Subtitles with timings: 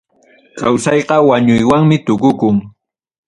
[0.59, 2.55] Kawsayqa wañuywanmi tukukun.